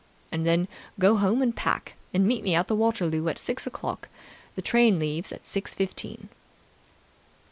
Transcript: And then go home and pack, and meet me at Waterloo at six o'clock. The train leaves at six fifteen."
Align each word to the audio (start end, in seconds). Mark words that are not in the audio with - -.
And 0.31 0.47
then 0.47 0.67
go 0.97 1.15
home 1.17 1.43
and 1.43 1.55
pack, 1.55 1.93
and 2.11 2.25
meet 2.25 2.43
me 2.43 2.55
at 2.55 2.71
Waterloo 2.71 3.27
at 3.27 3.37
six 3.37 3.67
o'clock. 3.67 4.09
The 4.55 4.63
train 4.63 4.97
leaves 4.97 5.31
at 5.31 5.45
six 5.45 5.75
fifteen." 5.75 6.29